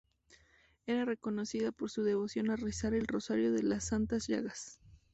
Era 0.87 1.15
conocida 1.15 1.71
por 1.71 1.91
su 1.91 2.01
devoción 2.01 2.49
a 2.49 2.55
rezar 2.55 2.95
el 2.95 3.05
Rosario 3.05 3.51
de 3.51 3.61
las 3.61 3.83
Santas 3.85 4.27
Llagas. 4.29 4.79